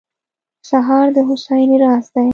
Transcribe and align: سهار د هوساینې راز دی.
سهار 0.69 1.07
د 1.15 1.17
هوساینې 1.27 1.77
راز 1.83 2.05
دی. 2.15 2.29